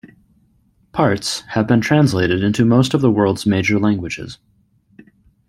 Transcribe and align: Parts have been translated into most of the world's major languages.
Parts 0.93 1.41
have 1.49 1.67
been 1.67 1.79
translated 1.79 2.43
into 2.43 2.65
most 2.65 2.95
of 2.95 3.01
the 3.01 3.11
world's 3.11 3.45
major 3.45 3.77
languages. 3.77 4.39